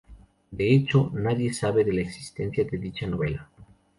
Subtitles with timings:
[0.49, 3.51] De hecho, nadie sabe de la existencia de dicha novela.